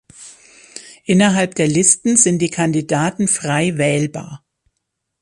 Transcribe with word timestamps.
Innerhalb 1.05 1.53
der 1.53 1.67
Listen 1.67 2.17
sind 2.17 2.39
die 2.39 2.49
Kandidaten 2.49 3.27
frei 3.27 3.77
wählbar. 3.77 4.43